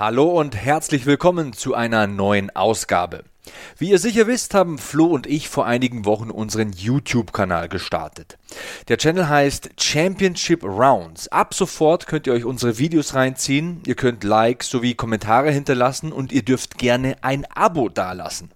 [0.00, 3.22] Hallo und herzlich willkommen zu einer neuen Ausgabe.
[3.76, 8.38] Wie ihr sicher wisst, haben Flo und ich vor einigen Wochen unseren YouTube-Kanal gestartet.
[8.88, 11.28] Der Channel heißt Championship Rounds.
[11.28, 16.32] Ab sofort könnt ihr euch unsere Videos reinziehen, ihr könnt Likes sowie Kommentare hinterlassen und
[16.32, 18.50] ihr dürft gerne ein Abo dalassen.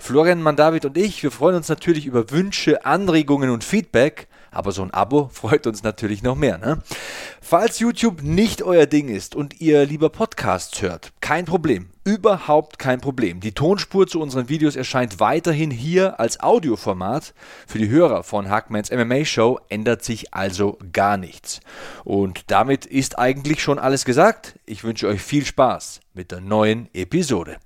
[0.00, 4.26] Florian Mandavid und ich, wir freuen uns natürlich über Wünsche, Anregungen und Feedback.
[4.50, 6.58] Aber so ein Abo freut uns natürlich noch mehr.
[6.58, 6.82] Ne?
[7.40, 11.90] Falls YouTube nicht euer Ding ist und ihr lieber Podcasts hört, kein Problem.
[12.04, 13.40] Überhaupt kein Problem.
[13.40, 17.34] Die Tonspur zu unseren Videos erscheint weiterhin hier als Audioformat.
[17.66, 21.60] Für die Hörer von Hackmans MMA Show ändert sich also gar nichts.
[22.04, 24.58] Und damit ist eigentlich schon alles gesagt.
[24.64, 27.58] Ich wünsche euch viel Spaß mit der neuen Episode.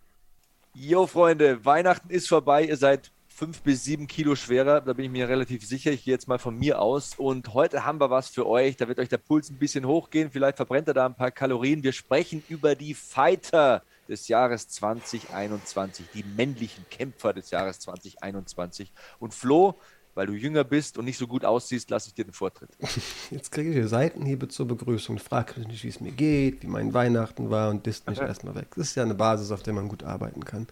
[0.75, 2.65] Jo Freunde, Weihnachten ist vorbei.
[2.65, 5.91] Ihr seid fünf bis sieben Kilo schwerer, da bin ich mir relativ sicher.
[5.91, 7.17] Ich gehe jetzt mal von mir aus.
[7.17, 8.77] Und heute haben wir was für euch.
[8.77, 10.31] Da wird euch der Puls ein bisschen hochgehen.
[10.31, 11.83] Vielleicht verbrennt er da ein paar Kalorien.
[11.83, 18.93] Wir sprechen über die Fighter des Jahres 2021, die männlichen Kämpfer des Jahres 2021.
[19.19, 19.77] Und Flo,
[20.15, 22.71] weil du jünger bist und nicht so gut aussiehst, lasse ich dir den Vortritt.
[23.31, 26.67] Jetzt kriege ich hier Seitenhiebe zur Begrüßung, frage mich nicht, wie es mir geht, wie
[26.67, 28.69] mein Weihnachten war und disst mich erstmal weg.
[28.77, 30.67] Das ist ja eine Basis, auf der man gut arbeiten kann.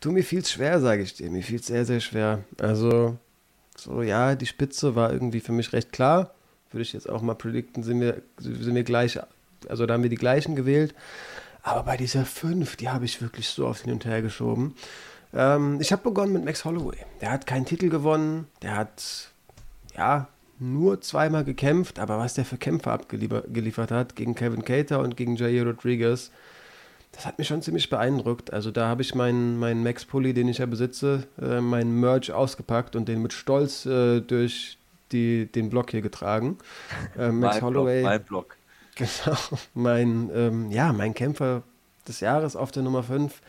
[0.00, 1.30] Du, mir fiel es schwer, sage ich dir.
[1.30, 2.44] Mir fiel es sehr, sehr schwer.
[2.58, 3.18] Also,
[3.76, 6.34] so, ja, die Spitze war irgendwie für mich recht klar.
[6.70, 9.18] Würde ich jetzt auch mal predikten, sind wir, sind wir gleich,
[9.68, 10.94] also da haben wir die gleichen gewählt.
[11.62, 14.74] Aber bei dieser 5, die habe ich wirklich so oft hin und her geschoben.
[15.36, 16.96] Ähm, ich habe begonnen mit Max Holloway.
[17.20, 18.46] Der hat keinen Titel gewonnen.
[18.62, 19.30] Der hat,
[19.96, 21.98] ja, nur zweimal gekämpft.
[21.98, 26.30] Aber was der für Kämpfe abgeliefert hat gegen Kevin Cater und gegen Jair Rodriguez,
[27.12, 28.52] das hat mich schon ziemlich beeindruckt.
[28.52, 32.32] Also da habe ich meinen, meinen Max Pulli, den ich ja besitze, äh, meinen Merch
[32.32, 34.78] ausgepackt und den mit Stolz äh, durch
[35.12, 36.58] die, den Block hier getragen.
[37.18, 38.00] Äh, Max mein Holloway.
[38.00, 38.56] Block, mein Block.
[38.96, 39.38] Genau,
[39.74, 41.62] mein, ähm, ja, mein Kämpfer
[42.06, 43.40] des Jahres auf der Nummer 5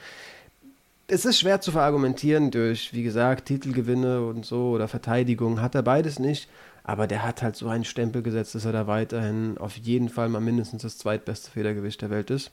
[1.07, 5.61] es ist schwer zu verargumentieren durch, wie gesagt, Titelgewinne und so oder Verteidigung.
[5.61, 6.49] Hat er beides nicht.
[6.83, 10.29] Aber der hat halt so einen Stempel gesetzt, dass er da weiterhin auf jeden Fall
[10.29, 12.51] mal mindestens das zweitbeste Federgewicht der Welt ist.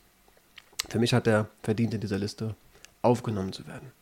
[0.88, 2.56] Für mich hat er verdient, in dieser Liste
[3.00, 3.92] aufgenommen zu werden.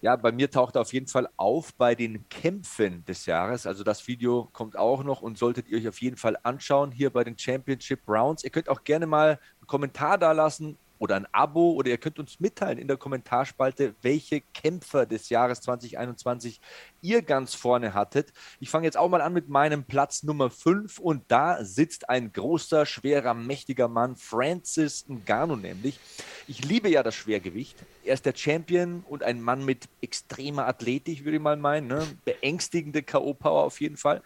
[0.00, 3.66] Ja, bei mir taucht er auf jeden Fall auf bei den Kämpfen des Jahres.
[3.66, 7.10] Also das Video kommt auch noch und solltet ihr euch auf jeden Fall anschauen hier
[7.10, 8.44] bei den Championship Rounds.
[8.44, 12.18] Ihr könnt auch gerne mal einen Kommentar da lassen, oder ein Abo oder ihr könnt
[12.18, 16.60] uns mitteilen in der Kommentarspalte, welche Kämpfer des Jahres 2021
[17.00, 18.32] ihr ganz vorne hattet.
[18.60, 22.32] Ich fange jetzt auch mal an mit meinem Platz Nummer 5 und da sitzt ein
[22.32, 25.98] großer, schwerer, mächtiger Mann, Francis Ngannou nämlich.
[26.46, 27.76] Ich liebe ja das Schwergewicht.
[28.04, 31.88] Er ist der Champion und ein Mann mit extremer Athletik, würde ich mal meinen.
[31.88, 32.06] Ne?
[32.24, 34.22] Beängstigende K.O.-Power auf jeden Fall.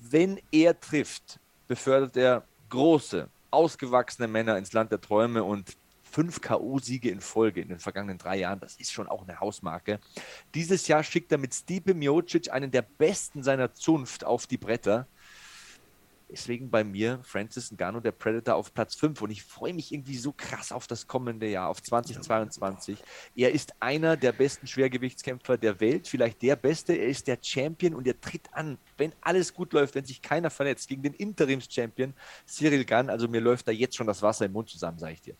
[0.00, 5.76] Wenn er trifft, befördert er große, ausgewachsene Männer ins Land der Träume und
[6.14, 8.60] fünf K.O.-Siege in Folge in den vergangenen drei Jahren.
[8.60, 9.98] Das ist schon auch eine Hausmarke.
[10.54, 15.08] Dieses Jahr schickt er mit Stipe Miocic einen der besten seiner Zunft auf die Bretter.
[16.30, 19.22] Deswegen bei mir Francis Ngannou, der Predator, auf Platz 5.
[19.22, 22.96] Und ich freue mich irgendwie so krass auf das kommende Jahr, auf 2022.
[23.34, 26.94] Er ist einer der besten Schwergewichtskämpfer der Welt, vielleicht der beste.
[26.94, 30.50] Er ist der Champion und er tritt an, wenn alles gut läuft, wenn sich keiner
[30.50, 32.14] verletzt, gegen den Interims-Champion
[32.46, 33.10] Cyril Gunn.
[33.10, 35.36] Also mir läuft da jetzt schon das Wasser im Mund zusammen, sage ich dir.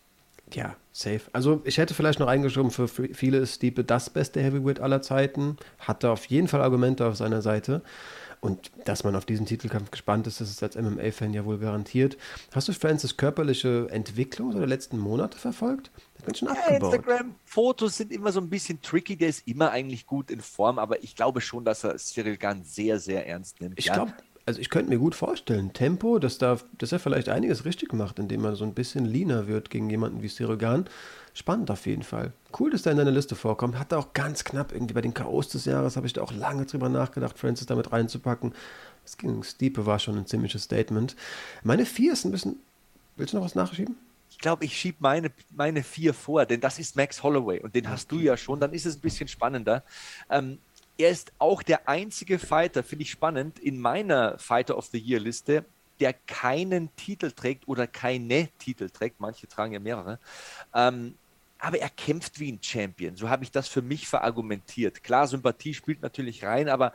[0.53, 1.21] Ja, safe.
[1.33, 5.57] Also ich hätte vielleicht noch eingeschoben, für viele ist Stiepe das beste Heavyweight aller Zeiten.
[5.79, 7.81] Hatte auf jeden Fall Argumente auf seiner Seite.
[8.41, 12.15] Und dass man auf diesen Titelkampf gespannt ist, das ist als MMA-Fan ja wohl garantiert.
[12.53, 15.89] Hast du Francis körperliche Entwicklung der letzten Monate verfolgt?
[16.23, 19.17] Ganz schön ja, Instagram-Fotos sind immer so ein bisschen tricky.
[19.17, 22.63] Der ist immer eigentlich gut in Form, aber ich glaube schon, dass er Cyril Gahn
[22.63, 23.79] sehr, sehr ernst nimmt.
[23.79, 23.95] Ich ja.
[23.95, 24.13] glaube,
[24.45, 28.19] also ich könnte mir gut vorstellen, Tempo, dass, da, dass er vielleicht einiges richtig macht,
[28.19, 30.85] indem er so ein bisschen leaner wird gegen jemanden wie Sirogan.
[31.33, 32.31] Spannend auf jeden Fall.
[32.57, 33.79] Cool, dass er in deiner Liste vorkommt.
[33.79, 36.31] Hat er auch ganz knapp irgendwie bei den Chaos des Jahres, habe ich da auch
[36.31, 38.53] lange drüber nachgedacht, Francis damit reinzupacken.
[39.03, 41.15] Das gegen Stiepe war schon ein ziemliches Statement.
[41.63, 42.57] Meine vier ist ein bisschen.
[43.17, 43.95] Willst du noch was nachschieben?
[44.29, 47.89] Ich glaube, ich schiebe meine, meine vier vor, denn das ist Max Holloway und den
[47.89, 48.59] hast du ja schon.
[48.59, 49.83] Dann ist es ein bisschen spannender.
[50.29, 50.59] Ähm,
[50.97, 55.19] er ist auch der einzige Fighter, finde ich spannend, in meiner Fighter of the Year
[55.19, 55.65] Liste,
[55.99, 59.19] der keinen Titel trägt oder keine Titel trägt.
[59.19, 60.19] Manche tragen ja mehrere.
[60.73, 61.15] Ähm,
[61.59, 63.15] aber er kämpft wie ein Champion.
[63.15, 65.03] So habe ich das für mich verargumentiert.
[65.03, 66.93] Klar, Sympathie spielt natürlich rein, aber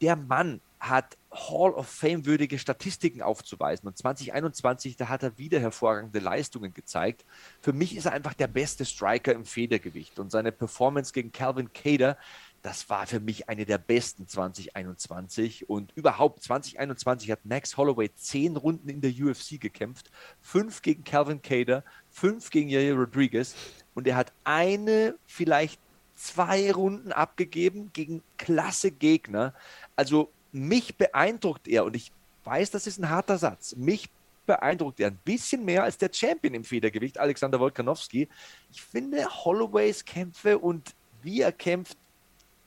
[0.00, 3.88] der Mann hat Hall of Fame würdige Statistiken aufzuweisen.
[3.88, 7.24] Und 2021, da hat er wieder hervorragende Leistungen gezeigt.
[7.60, 10.18] Für mich ist er einfach der beste Striker im Federgewicht.
[10.18, 12.16] Und seine Performance gegen Calvin Cater,
[12.62, 15.68] das war für mich eine der besten 2021.
[15.68, 20.10] Und überhaupt 2021 hat Max Holloway zehn Runden in der UFC gekämpft.
[20.40, 23.54] Fünf gegen Calvin Cater, fünf gegen Yair Rodriguez.
[23.94, 25.80] Und er hat eine, vielleicht
[26.16, 29.54] zwei Runden abgegeben gegen klasse Gegner.
[29.94, 32.12] Also mich beeindruckt er, und ich
[32.44, 34.10] weiß, das ist ein harter Satz, mich
[34.46, 38.28] beeindruckt er ein bisschen mehr als der Champion im Federgewicht, Alexander Wolkanowski.
[38.72, 41.98] Ich finde Holloways Kämpfe und wie er kämpft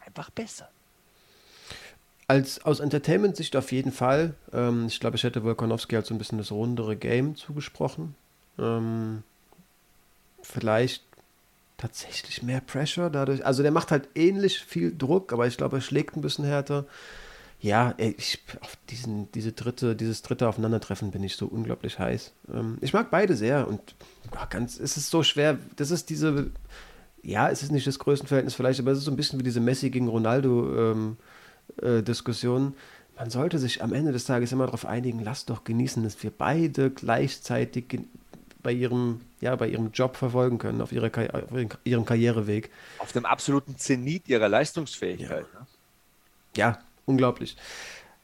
[0.05, 0.69] einfach besser.
[2.27, 4.35] Als, aus Entertainment-Sicht auf jeden Fall.
[4.53, 8.15] Ähm, ich glaube, ich hätte Wolkanowski halt so ein bisschen das rundere Game zugesprochen.
[8.57, 9.23] Ähm,
[10.41, 11.03] vielleicht
[11.77, 13.45] tatsächlich mehr Pressure dadurch.
[13.45, 16.85] Also der macht halt ähnlich viel Druck, aber ich glaube, er schlägt ein bisschen härter
[17.61, 22.33] ja, ich, auf diesen, diese dritte, dieses dritte Aufeinandertreffen bin ich so unglaublich heiß.
[22.51, 23.95] Ähm, ich mag beide sehr und
[24.49, 25.59] ganz, es ist so schwer.
[25.75, 26.49] Das ist diese,
[27.23, 29.59] ja, es ist nicht das Größenverhältnis vielleicht, aber es ist so ein bisschen wie diese
[29.59, 32.61] Messi gegen Ronaldo-Diskussion.
[32.61, 36.03] Ähm, äh, Man sollte sich am Ende des Tages immer darauf einigen, lasst doch genießen,
[36.03, 37.99] dass wir beide gleichzeitig
[38.63, 41.49] bei ihrem, ja, bei ihrem Job verfolgen können, auf, ihre, auf
[41.83, 42.69] ihrem Karriereweg.
[42.99, 45.45] Auf dem absoluten Zenit ihrer Leistungsfähigkeit.
[45.53, 45.67] Ja, ne?
[46.55, 47.57] ja unglaublich.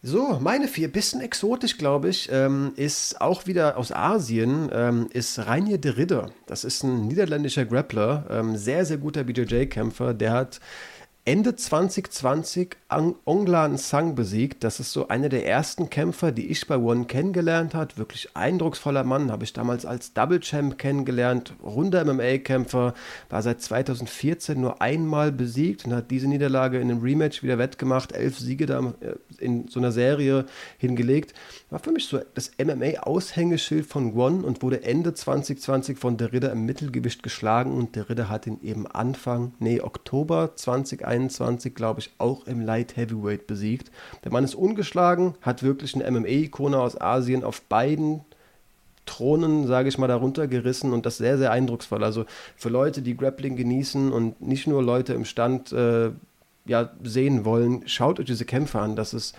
[0.04, 5.40] So, meine vier, bisschen exotisch, glaube ich, ähm, ist auch wieder aus Asien, ähm, ist
[5.40, 6.30] Rainier de Ridder.
[6.46, 10.14] Das ist ein niederländischer Grappler, ähm, sehr, sehr guter BJJ-Kämpfer.
[10.14, 10.60] Der hat
[11.28, 12.78] Ende 2020
[13.26, 14.64] Onglan Sang besiegt.
[14.64, 17.98] Das ist so einer der ersten Kämpfer, die ich bei One kennengelernt habe.
[17.98, 21.54] Wirklich eindrucksvoller Mann, habe ich damals als Double Champ kennengelernt.
[21.62, 22.94] Runder MMA-Kämpfer,
[23.28, 28.14] war seit 2014 nur einmal besiegt und hat diese Niederlage in einem Rematch wieder wettgemacht.
[28.14, 30.46] Elf Siege da äh, in so einer Serie
[30.78, 31.34] hingelegt.
[31.70, 36.54] War für mich so das MMA-Aushängeschild von One und wurde Ende 2020 von der Ritter
[36.54, 42.00] im Mittelgewicht geschlagen und der Ritter hat ihn eben Anfang, nee, Oktober 2021 21, glaube
[42.00, 43.92] ich, auch im Light Heavyweight besiegt.
[44.24, 48.22] Der Mann ist ungeschlagen, hat wirklich eine MMA-Ikone aus Asien auf beiden
[49.06, 52.04] Thronen, sage ich mal, darunter gerissen und das sehr, sehr eindrucksvoll.
[52.04, 52.26] Also
[52.56, 56.12] für Leute, die Grappling genießen und nicht nur Leute im Stand äh,
[56.66, 58.96] ja, sehen wollen, schaut euch diese Kämpfe an.
[58.96, 59.36] Das ist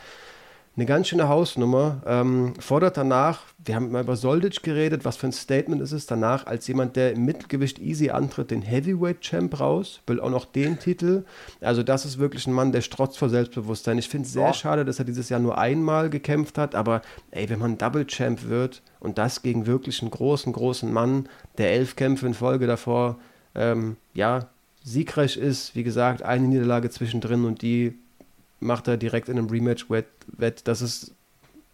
[0.78, 2.00] eine ganz schöne Hausnummer.
[2.06, 6.06] Ähm, fordert danach, wir haben mal über Soldic geredet, was für ein Statement ist es
[6.06, 10.44] danach, als jemand, der im Mittelgewicht easy antritt, den Heavyweight Champ raus, will auch noch
[10.44, 11.24] den Titel.
[11.60, 13.98] Also das ist wirklich ein Mann, der strotzt vor Selbstbewusstsein.
[13.98, 14.52] Ich finde es sehr oh.
[14.52, 17.02] schade, dass er dieses Jahr nur einmal gekämpft hat, aber
[17.32, 21.28] ey, wenn man Double Champ wird und das gegen wirklich einen großen, großen Mann,
[21.58, 23.18] der elf Kämpfe in Folge davor,
[23.56, 24.46] ähm, ja,
[24.84, 27.98] siegreich ist, wie gesagt, eine Niederlage zwischendrin und die
[28.60, 30.62] macht er direkt in einem Rematch wett.
[30.64, 31.12] Das ist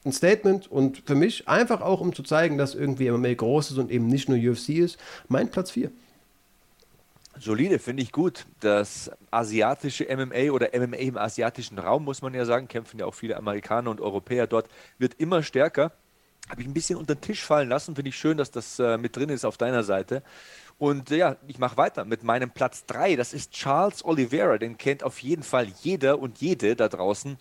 [0.05, 3.79] ein Statement und für mich einfach auch, um zu zeigen, dass irgendwie MMA groß ist
[3.79, 5.91] und eben nicht nur UFC ist, mein Platz 4.
[7.41, 8.47] Solide, finde ich gut.
[8.61, 13.15] Das asiatische MMA oder MMA im asiatischen Raum, muss man ja sagen, kämpfen ja auch
[13.15, 14.69] viele Amerikaner und Europäer dort,
[14.99, 15.93] wird immer stärker.
[16.49, 17.97] Habe ich ein bisschen unter den Tisch fallen lassen.
[17.97, 20.23] Finde ich schön, dass das äh, mit drin ist auf deiner Seite.
[20.79, 23.17] Und äh, ja, ich mache weiter mit meinem Platz 3.
[23.17, 24.59] Das ist Charles Oliveira.
[24.59, 27.39] Den kennt auf jeden Fall jeder und jede da draußen.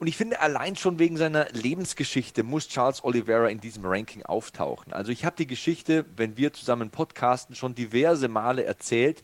[0.00, 4.92] Und ich finde, allein schon wegen seiner Lebensgeschichte muss Charles Oliveira in diesem Ranking auftauchen.
[4.92, 9.22] Also ich habe die Geschichte, wenn wir zusammen podcasten, schon diverse Male erzählt.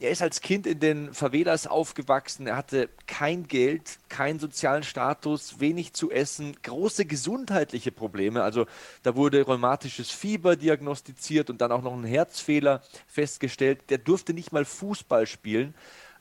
[0.00, 2.48] Er ist als Kind in den Favelas aufgewachsen.
[2.48, 8.42] Er hatte kein Geld, keinen sozialen Status, wenig zu essen, große gesundheitliche Probleme.
[8.42, 8.66] Also
[9.04, 13.88] da wurde rheumatisches Fieber diagnostiziert und dann auch noch ein Herzfehler festgestellt.
[13.88, 15.74] Der durfte nicht mal Fußball spielen.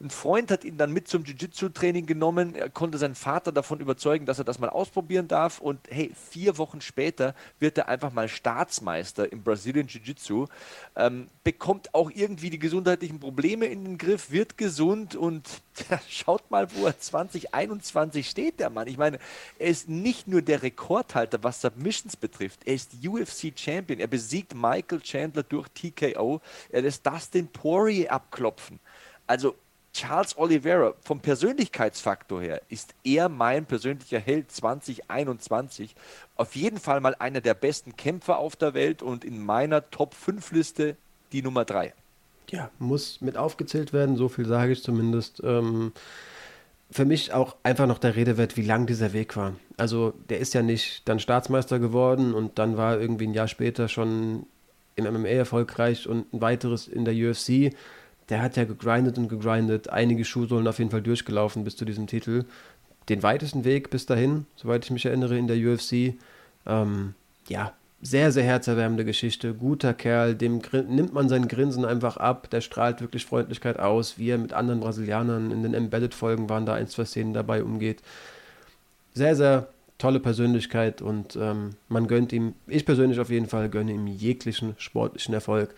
[0.04, 2.56] Ein Freund hat ihn dann mit zum Jiu-Jitsu-Training genommen.
[2.56, 5.62] Er konnte seinen Vater davon überzeugen, dass er das mal ausprobieren darf.
[5.62, 10.48] Und hey, vier Wochen später wird er einfach mal Staatsmeister im Brazilian Jiu-Jitsu.
[10.98, 15.48] Ähm, bekommt auch irgendwie die gesundheitlichen Probleme in den Griff, wird gesund und
[15.90, 18.90] ja, schaut mal, wo er 2021 steht, der Mann.
[18.90, 19.20] Ich meine,
[19.58, 22.60] er ist nicht nur der Rekordhalter, was Submissions betrifft.
[22.66, 24.02] Er ist UFC-Champion.
[24.02, 26.42] Er besiegt Michael Chandler durch TKO.
[26.72, 28.82] Er lässt Dustin Poirier abklopfen.
[29.26, 29.56] Also
[29.94, 35.96] Charles Oliveira vom Persönlichkeitsfaktor her ist er mein persönlicher Held 2021.
[36.36, 40.16] Auf jeden Fall mal einer der besten Kämpfer auf der Welt und in meiner Top
[40.16, 40.98] 5 Liste
[41.32, 41.94] die Nummer 3.
[42.50, 45.42] Ja, muss mit aufgezählt werden, so viel sage ich zumindest.
[45.44, 45.92] Ähm,
[46.90, 49.54] für mich auch einfach noch der Rede wert, wie lang dieser Weg war.
[49.78, 53.88] Also der ist ja nicht dann Staatsmeister geworden und dann war irgendwie ein Jahr später
[53.88, 54.48] schon
[54.96, 57.76] im MMA erfolgreich und ein weiteres in der UFC
[58.30, 62.08] der hat ja gegrindet und gegrindet, einige Schuhsohlen auf jeden Fall durchgelaufen bis zu diesem
[62.08, 62.46] Titel.
[63.10, 66.16] Den weitesten Weg bis dahin, soweit ich mich erinnere, in der UFC.
[66.66, 67.16] Ähm,
[67.48, 69.54] ja, sehr, sehr herzerwärmende Geschichte.
[69.54, 72.50] Guter Kerl, dem nimmt man sein Grinsen einfach ab.
[72.50, 76.74] Der strahlt wirklich Freundlichkeit aus, wie er mit anderen Brasilianern in den Embedded-Folgen waren, da
[76.74, 78.02] ein, zwei Szenen dabei umgeht.
[79.14, 83.94] Sehr, sehr tolle Persönlichkeit und ähm, man gönnt ihm, ich persönlich auf jeden Fall gönne
[83.94, 85.74] ihm jeglichen sportlichen Erfolg.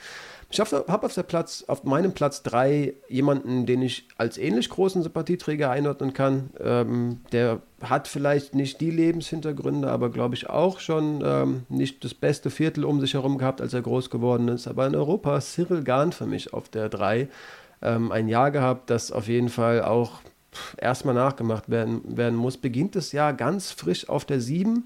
[0.56, 5.04] Ich habe auf der Platz, auf meinem Platz 3 jemanden, den ich als ähnlich großen
[5.04, 6.50] Sympathieträger einordnen kann.
[6.62, 12.14] Ähm, der hat vielleicht nicht die Lebenshintergründe, aber glaube ich auch schon ähm, nicht das
[12.14, 14.66] beste Viertel um sich herum gehabt, als er groß geworden ist.
[14.66, 17.28] Aber in Europa Cyril Gahn für mich auf der 3.
[17.82, 20.22] Ähm, ein Jahr gehabt, das auf jeden Fall auch
[20.78, 22.56] erstmal nachgemacht werden, werden muss.
[22.56, 24.86] Beginnt das Jahr ganz frisch auf der 7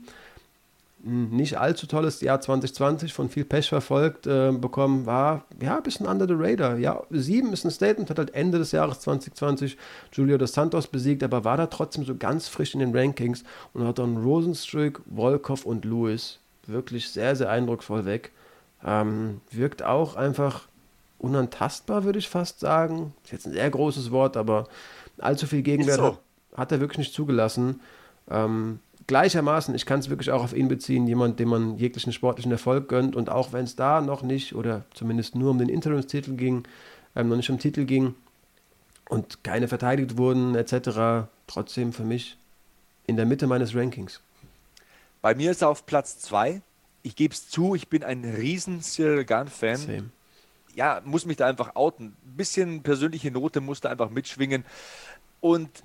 [1.04, 6.06] nicht allzu tolles Jahr 2020 von viel Pech verfolgt äh, bekommen, war ja ein bisschen
[6.06, 6.78] under the radar.
[6.78, 9.78] Ja, sieben ist ein Statement, hat halt Ende des Jahres 2020
[10.12, 13.88] Julio dos Santos besiegt, aber war da trotzdem so ganz frisch in den Rankings und
[13.88, 18.32] hat dann Rosenstruck, Volkov und Lewis wirklich sehr, sehr eindrucksvoll weg.
[18.84, 20.68] Ähm, wirkt auch einfach
[21.18, 23.14] unantastbar, würde ich fast sagen.
[23.24, 24.68] Ist jetzt ein sehr großes Wort, aber
[25.18, 26.06] allzu viel Gegenwert so.
[26.06, 26.20] hat,
[26.56, 27.82] hat, er wirklich nicht zugelassen.
[28.30, 28.80] Ähm,
[29.10, 32.88] gleichermaßen, ich kann es wirklich auch auf ihn beziehen, jemand, dem man jeglichen sportlichen Erfolg
[32.88, 36.64] gönnt und auch wenn es da noch nicht oder zumindest nur um den Interimstitel ging,
[37.16, 38.14] ähm, noch nicht um Titel ging
[39.10, 42.38] und keine verteidigt wurden etc., trotzdem für mich
[43.08, 44.22] in der Mitte meines Rankings.
[45.24, 46.62] Bei mir ist er auf Platz 2.
[47.02, 50.12] Ich gebe es zu, ich bin ein riesen Cyril Gunn-Fan.
[50.76, 52.16] Ja, muss mich da einfach outen.
[52.24, 54.66] Ein bisschen persönliche Note musste einfach mitschwingen.
[55.42, 55.84] Und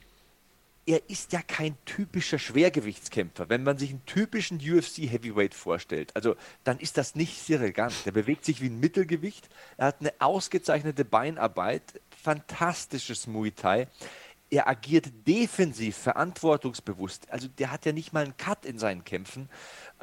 [0.87, 3.49] er ist ja kein typischer Schwergewichtskämpfer.
[3.49, 8.05] Wenn man sich einen typischen UFC Heavyweight vorstellt, also dann ist das nicht Cyril Gant.
[8.05, 9.49] Der bewegt sich wie ein Mittelgewicht.
[9.77, 13.89] Er hat eine ausgezeichnete Beinarbeit, fantastisches Muay Thai.
[14.51, 17.31] Er agiert defensiv, verantwortungsbewusst.
[17.31, 19.49] Also der hat ja nicht mal einen Cut in seinen Kämpfen.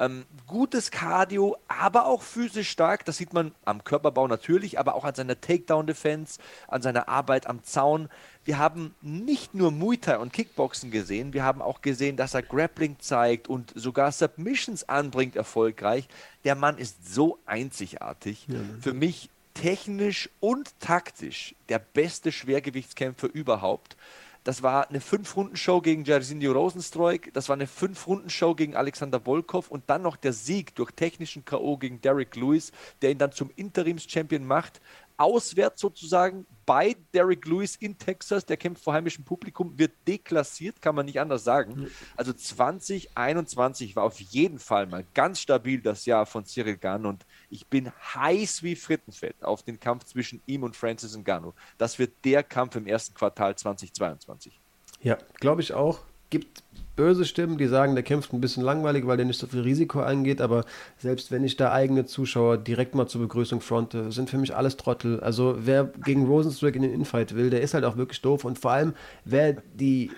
[0.02, 3.04] Ähm, gutes Cardio, aber auch physisch stark.
[3.04, 7.62] Das sieht man am Körperbau natürlich, aber auch an seiner Takedown-Defense, an seiner Arbeit am
[7.62, 8.08] Zaun.
[8.44, 12.42] Wir haben nicht nur Muay Thai und Kickboxen gesehen, wir haben auch gesehen, dass er
[12.42, 16.08] Grappling zeigt und sogar Submissions anbringt erfolgreich.
[16.42, 18.46] Der Mann ist so einzigartig.
[18.48, 18.78] Ja, ne?
[18.80, 23.96] Für mich technisch und taktisch der beste Schwergewichtskämpfer überhaupt.
[24.44, 29.84] Das war eine Fünf-Runden-Show gegen Jairzinho Rosenstreuk, das war eine Fünf-Runden-Show gegen Alexander Volkov und
[29.88, 31.76] dann noch der Sieg durch technischen K.O.
[31.76, 32.72] gegen Derek Lewis,
[33.02, 34.80] der ihn dann zum Interims-Champion macht
[35.16, 40.94] auswärts sozusagen bei Derek Lewis in Texas, der kämpft vor heimischem Publikum, wird deklassiert, kann
[40.94, 41.88] man nicht anders sagen.
[42.16, 47.26] Also 2021 war auf jeden Fall mal ganz stabil das Jahr von Cyril Gano und
[47.52, 51.52] ich bin heiß wie Frittenfett auf den Kampf zwischen ihm und Francis Ngannou.
[51.76, 54.58] Das wird der Kampf im ersten Quartal 2022.
[55.02, 56.00] Ja, glaube ich auch.
[56.30, 56.62] Gibt
[56.96, 60.00] böse Stimmen, die sagen, der kämpft ein bisschen langweilig, weil der nicht so viel Risiko
[60.00, 60.64] eingeht, aber
[60.98, 64.78] selbst wenn ich da eigene Zuschauer direkt mal zur Begrüßung fronte, sind für mich alles
[64.78, 65.20] Trottel.
[65.20, 68.58] Also wer gegen Rosenstruck in den Infight will, der ist halt auch wirklich doof und
[68.58, 68.94] vor allem,
[69.26, 70.10] wer die,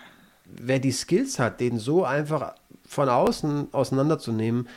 [0.44, 2.54] wer die Skills hat, den so einfach
[2.86, 4.68] von außen auseinanderzunehmen,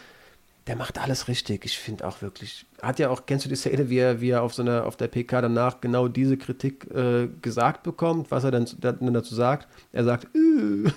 [0.67, 1.65] der macht alles richtig.
[1.65, 4.43] Ich finde auch wirklich, hat ja auch, kennst du die Szene, wie er, wie er
[4.43, 8.51] auf, so einer, auf der PK danach genau diese Kritik äh, gesagt bekommt, was er
[8.51, 9.67] dann, dann dazu sagt?
[9.93, 10.27] Er sagt,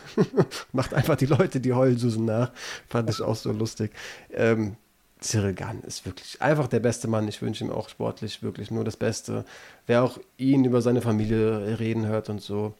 [0.72, 2.50] macht einfach die Leute die Heulsusen nach.
[2.88, 3.92] Fand ich auch so lustig.
[4.32, 4.76] Ähm,
[5.20, 7.28] Cyril Gunn ist wirklich einfach der beste Mann.
[7.28, 9.44] Ich wünsche ihm auch sportlich wirklich nur das Beste.
[9.86, 12.74] Wer auch ihn über seine Familie reden hört und so,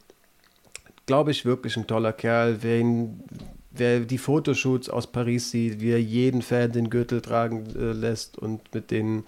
[1.06, 2.62] glaube ich, wirklich ein toller Kerl.
[2.62, 3.22] Wer ihn
[3.70, 8.38] wer die Fotoshoots aus Paris sieht, wie er jeden Fan den Gürtel tragen äh, lässt
[8.38, 9.24] und mit denen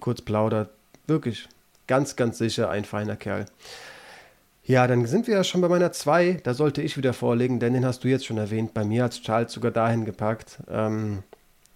[0.00, 0.70] kurz plaudert.
[1.06, 1.46] Wirklich,
[1.86, 3.46] ganz, ganz sicher ein feiner Kerl.
[4.66, 6.40] Ja, dann sind wir ja schon bei meiner 2.
[6.42, 8.72] Da sollte ich wieder vorlegen, denn den hast du jetzt schon erwähnt.
[8.72, 10.58] Bei mir hat es Charles sogar dahin gepackt.
[10.70, 11.22] Ähm,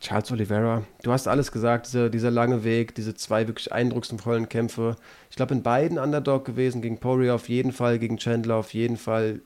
[0.01, 4.97] Charles Oliveira, du hast alles gesagt, dieser, dieser lange Weg, diese zwei wirklich eindrucksvollen Kämpfe.
[5.29, 8.97] Ich glaube, in beiden Underdog gewesen, gegen Poirier auf jeden Fall, gegen Chandler auf jeden
[8.97, 9.41] Fall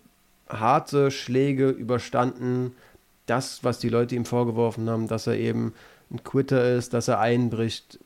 [0.52, 2.75] harte Schläge überstanden.
[3.26, 5.75] Das, was die Leute ihm vorgeworfen haben, dass er eben
[6.11, 7.99] ein Quitter ist, dass er einbricht,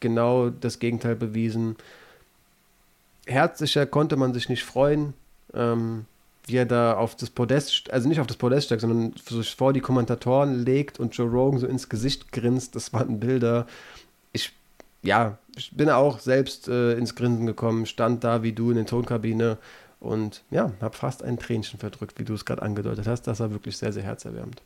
[0.00, 1.76] genau das Gegenteil bewiesen.
[3.26, 5.14] herzlicher konnte man sich nicht freuen,
[5.54, 6.06] ähm,
[6.46, 9.72] wie er da auf das Podest, also nicht auf das Podest steigt, sondern sich vor
[9.72, 12.74] die Kommentatoren legt und Joe Rogan so ins Gesicht grinst.
[12.74, 13.66] Das waren Bilder.
[14.32, 14.52] Ich,
[15.02, 18.86] ja, ich bin auch selbst äh, ins Grinsen gekommen, stand da wie du in der
[18.86, 19.58] Tonkabine
[20.02, 23.22] und ja, habe fast ein Tränchen verdrückt, wie du es gerade angedeutet hast.
[23.22, 24.60] Das war wirklich sehr, sehr herzerwärmend.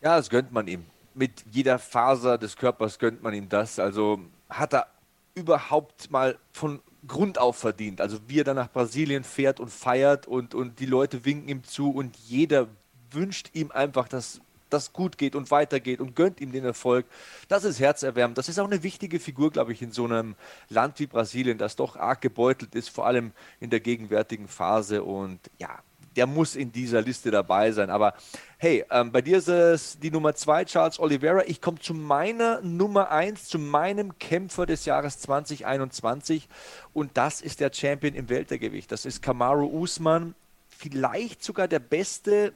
[0.00, 0.86] Ja, das gönnt man ihm.
[1.14, 3.78] Mit jeder Faser des Körpers gönnt man ihm das.
[3.78, 4.18] Also
[4.48, 4.86] hat er
[5.34, 8.00] überhaupt mal von Grund auf verdient.
[8.00, 11.64] Also wie er dann nach Brasilien fährt und feiert und, und die Leute winken ihm
[11.64, 12.66] zu und jeder
[13.10, 14.40] wünscht ihm einfach, dass
[14.70, 17.06] das gut geht und weitergeht und gönnt ihm den Erfolg.
[17.48, 18.38] Das ist herzerwärmend.
[18.38, 20.34] Das ist auch eine wichtige Figur, glaube ich, in so einem
[20.68, 25.02] Land wie Brasilien, das doch arg gebeutelt ist, vor allem in der gegenwärtigen Phase.
[25.02, 25.80] Und ja,
[26.18, 27.90] der muss in dieser Liste dabei sein.
[27.90, 28.14] Aber
[28.58, 31.44] hey, ähm, bei dir ist es die Nummer zwei, Charles Oliveira.
[31.46, 36.48] Ich komme zu meiner Nummer eins, zu meinem Kämpfer des Jahres 2021.
[36.92, 38.90] Und das ist der Champion im Weltergewicht.
[38.90, 40.34] Das ist Kamaru Usman.
[40.68, 42.52] Vielleicht sogar der beste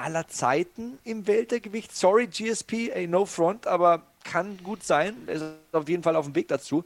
[0.00, 1.94] aller Zeiten im Weltergewicht.
[1.94, 5.16] Sorry, GSP, ey, no front, aber kann gut sein.
[5.26, 6.84] Er ist auf jeden Fall auf dem Weg dazu.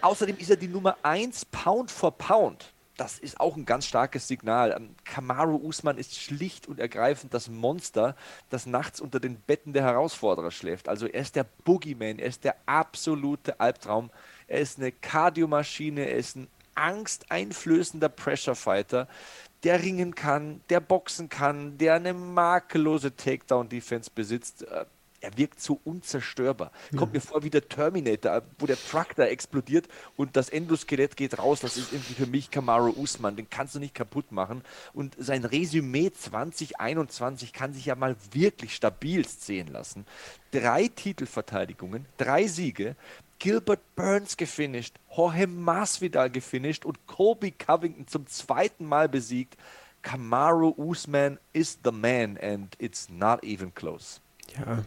[0.00, 4.28] Außerdem ist er die Nummer 1 Pound for Pound das ist auch ein ganz starkes
[4.28, 4.72] Signal.
[4.76, 8.14] Ähm, Kamaru Usman ist schlicht und ergreifend das Monster,
[8.50, 10.88] das nachts unter den Betten der Herausforderer schläft.
[10.88, 14.10] Also er ist der Boogeyman, er ist der absolute Albtraum.
[14.46, 19.08] Er ist eine Kardiomaschine, er ist ein angsteinflößender Pressure Fighter,
[19.64, 24.62] der ringen kann, der boxen kann, der eine makellose Takedown-Defense besitzt.
[24.62, 24.84] Äh,
[25.22, 26.72] er wirkt so unzerstörbar.
[26.96, 29.86] Kommt mir vor wie der Terminator, wo der Truck da explodiert
[30.16, 31.60] und das Endoskelett geht raus.
[31.60, 33.36] Das ist irgendwie für mich Kamaru Usman.
[33.36, 34.62] Den kannst du nicht kaputt machen.
[34.92, 40.06] Und sein Resümee 2021 kann sich ja mal wirklich stabil sehen lassen.
[40.50, 42.96] Drei Titelverteidigungen, drei Siege,
[43.42, 49.56] Gilbert Burns gefinisht, Jorge Masvidal gefinisht und Colby Covington zum zweiten Mal besiegt.
[50.02, 54.20] Kamaru Usman is the man and it's not even close.
[54.56, 54.84] Ja,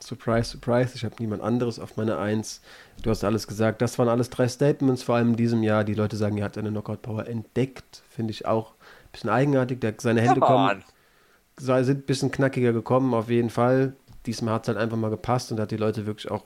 [0.00, 2.62] Surprise, surprise, ich habe niemand anderes auf meiner Eins.
[3.00, 3.80] Du hast alles gesagt.
[3.80, 5.84] Das waren alles drei Statements, vor allem in diesem Jahr.
[5.84, 8.02] Die Leute sagen, er hat eine Knockout-Power entdeckt.
[8.10, 9.80] Finde ich auch ein bisschen eigenartig.
[9.80, 10.82] Der, seine Hände kommen,
[11.56, 13.94] sind ein bisschen knackiger gekommen, auf jeden Fall.
[14.26, 16.42] Diesmal hat es halt einfach mal gepasst und hat die Leute wirklich auch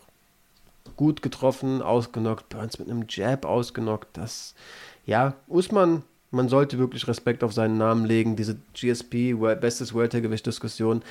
[0.96, 2.48] gut getroffen, ausgenockt.
[2.48, 4.16] Burns mit einem Jab ausgenockt.
[4.16, 4.55] Das,
[5.07, 8.37] ja, Usman, man sollte wirklich Respekt auf seinen Namen legen.
[8.37, 11.03] Diese GSP, bestes Weltergewicht-Diskussion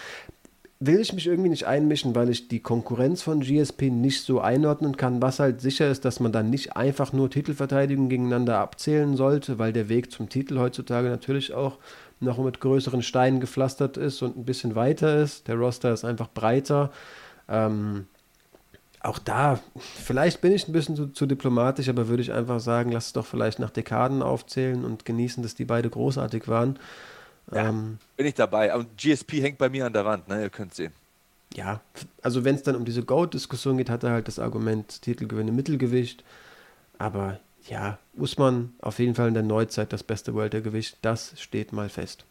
[0.80, 4.96] will ich mich irgendwie nicht einmischen, weil ich die Konkurrenz von GSP nicht so einordnen
[4.96, 5.22] kann.
[5.22, 9.74] Was halt sicher ist, dass man dann nicht einfach nur Titelverteidigung gegeneinander abzählen sollte, weil
[9.74, 11.80] der Weg zum Titel heutzutage natürlich auch
[12.20, 15.48] noch mit größeren Steinen gepflastert ist und ein bisschen weiter ist.
[15.48, 16.92] Der Roster ist einfach breiter.
[17.50, 18.06] Ähm,
[19.02, 22.92] auch da, vielleicht bin ich ein bisschen zu, zu, diplomatisch, aber würde ich einfach sagen,
[22.92, 26.80] lass es doch vielleicht nach Dekaden aufzählen und genießen, dass die beide großartig waren.
[27.52, 28.76] Ja, ähm, bin ich dabei.
[28.76, 30.42] Und GSP hängt bei mir an der Wand, ne?
[30.42, 30.94] ihr könnt sehen.
[31.54, 31.82] Ja,
[32.22, 36.24] also wenn es dann um diese Goat-Diskussion geht, hat er halt das Argument Titelgewinne Mittelgewicht.
[36.98, 41.90] Aber ja, Usman auf jeden Fall in der Neuzeit das beste Weltergewicht, das steht mal
[41.90, 42.26] fest.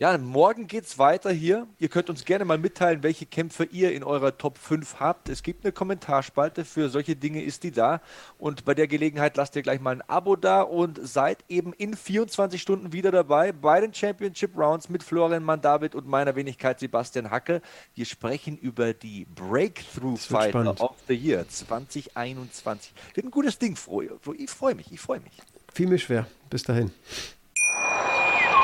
[0.00, 1.66] Ja, morgen geht es weiter hier.
[1.80, 5.28] Ihr könnt uns gerne mal mitteilen, welche Kämpfe ihr in eurer Top 5 habt.
[5.28, 8.00] Es gibt eine Kommentarspalte, für solche Dinge ist die da.
[8.38, 11.96] Und bei der Gelegenheit lasst ihr gleich mal ein Abo da und seid eben in
[11.96, 17.32] 24 Stunden wieder dabei bei den Championship Rounds mit Florian Mandavid und meiner Wenigkeit Sebastian
[17.32, 17.60] Hacke.
[17.96, 22.94] Wir sprechen über die Breakthrough Fighter of the Year 2021.
[23.14, 25.32] Wird ein gutes Ding, ich freue mich, ich freue mich.
[25.74, 26.28] Fiel mir schwer.
[26.50, 26.92] Bis dahin.